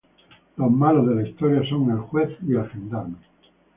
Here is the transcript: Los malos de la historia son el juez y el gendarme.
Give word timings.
Los 0.57 0.71
malos 0.71 1.07
de 1.07 1.13
la 1.13 1.27
historia 1.29 1.61
son 1.69 1.91
el 1.91 1.99
juez 1.99 2.31
y 2.47 2.55
el 2.55 2.67
gendarme. 2.71 3.17